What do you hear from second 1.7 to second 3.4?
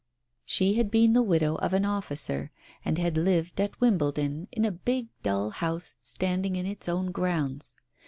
an officer, and had